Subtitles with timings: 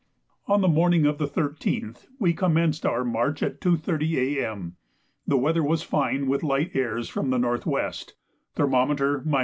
[0.47, 4.75] On the morning of the 13th we commenced our march at 2.30 A.M.;
[5.27, 8.15] the weather was fine with light airs from the north west:
[8.55, 9.33] thermometer 15°.